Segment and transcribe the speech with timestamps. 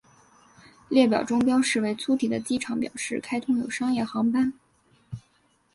[0.89, 4.51] 列表中标示为粗体的机场表示开通有商业航班。